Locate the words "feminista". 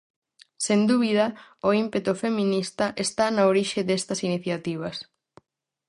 2.23-2.85